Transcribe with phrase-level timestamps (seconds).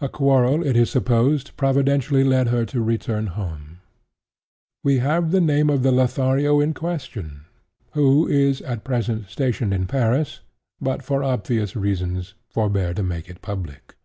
[0.00, 3.80] A quarrel, it is supposed, providentially led to her return home.
[4.84, 7.40] We have the name of the Lothario in question,
[7.90, 10.42] who is, at present, stationed in Paris,
[10.80, 13.96] but, for obvious reasons, forbear to make it public."